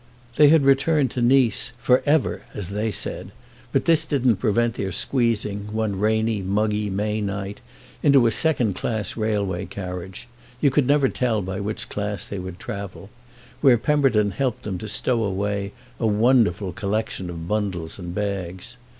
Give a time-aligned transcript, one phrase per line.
[0.35, 3.31] They had returned to Nice "for ever," as they said;
[3.71, 7.59] but this didn't prevent their squeezing, one rainy muggy May night,
[8.01, 13.77] into a second class railway carriage—you could never tell by which class they would travel—where
[13.77, 18.77] Pemberton helped them to stow away a wonderful collection of bundles and bags.